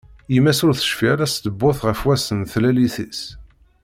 [0.33, 3.21] Yemma-s ur tecfi ara s ttbut ɣef wass n tlalit-is.